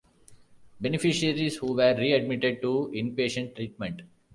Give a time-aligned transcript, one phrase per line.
[0.79, 4.01] Beneficiaries who were readmitted to inpatient treatment.